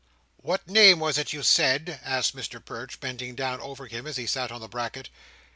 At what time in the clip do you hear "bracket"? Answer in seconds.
4.67-5.09